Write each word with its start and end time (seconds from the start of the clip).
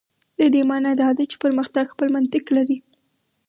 د 0.39 0.41
دې 0.53 0.61
معنا 0.69 0.91
دا 1.01 1.09
ده 1.17 1.23
چې 1.31 1.35
پرمختګ 1.43 1.85
خپل 1.93 2.07
منطق 2.15 2.45
لري. 2.57 2.77